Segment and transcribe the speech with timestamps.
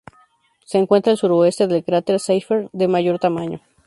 [0.65, 3.61] Se encuentra al suroeste del cráter Seyfert, de mayor tamaño.